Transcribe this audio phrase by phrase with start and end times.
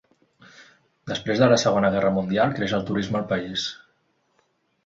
[1.11, 3.67] Després de la Segona Guerra Mundial, creix el turisme al país.